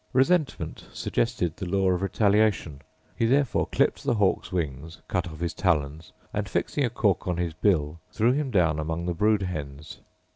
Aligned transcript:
Resentment 0.13 0.87
suggested 0.91 1.55
the 1.57 1.67
law 1.69 1.91
of 1.91 2.01
retaliation; 2.01 2.81
he 3.15 3.27
therefore 3.27 3.67
clipped 3.67 4.03
the 4.03 4.15
hawk's 4.15 4.51
wings, 4.51 4.99
cut 5.07 5.27
off 5.27 5.41
his 5.41 5.53
talons, 5.53 6.11
and, 6.33 6.49
fixing 6.49 6.83
a 6.83 6.89
cork 6.89 7.27
on 7.27 7.37
his 7.37 7.53
bill, 7.53 7.99
threw 8.11 8.31
him 8.31 8.49
down 8.49 8.79
among 8.79 9.05
the 9.05 9.13
brood 9.13 9.43
hens. 9.43 9.99